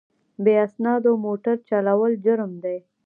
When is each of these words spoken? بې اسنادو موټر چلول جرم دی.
بې 0.43 0.53
اسنادو 0.65 1.11
موټر 1.25 1.55
چلول 1.69 2.11
جرم 2.25 2.51
دی. 2.63 2.77